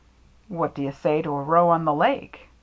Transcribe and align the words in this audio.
"What 0.47 0.73
do 0.73 0.81
you 0.81 0.91
say 0.91 1.21
to 1.21 1.29
a 1.31 1.43
row 1.43 1.69
on 1.69 1.85
the 1.85 1.93
Lake 1.93 2.49